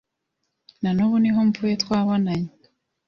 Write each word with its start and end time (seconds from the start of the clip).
Na 0.81 0.89
nubu 0.95 1.15
niho 1.21 1.39
mvuye.twabonanye 1.47 2.51